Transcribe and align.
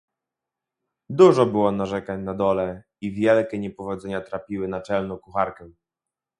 "Dużo 1.09 1.45
było 1.45 1.71
narzekań 1.71 2.23
na 2.23 2.33
dole, 2.33 2.83
i 3.01 3.11
wielkie 3.11 3.59
niepowodzenia 3.59 4.21
trapiły 4.21 4.67
naczelną 4.67 5.17
kucharkę." 5.17 5.69